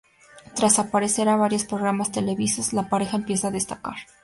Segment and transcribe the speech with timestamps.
[0.55, 3.93] Tras aparecer en varios programas televisivos la pareja empieza a destacar.